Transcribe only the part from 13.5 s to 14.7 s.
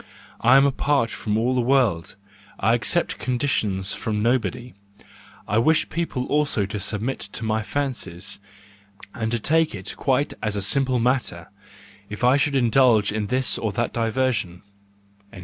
or that diversion."